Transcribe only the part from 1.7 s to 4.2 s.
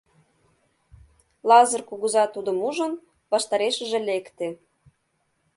кугыза, тудым ужын, ваштарешыже